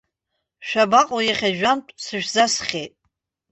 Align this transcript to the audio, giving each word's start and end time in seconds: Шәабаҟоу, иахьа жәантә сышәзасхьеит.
Шәабаҟоу, 0.67 1.21
иахьа 1.23 1.49
жәантә 1.57 1.91
сышәзасхьеит. 2.03 2.93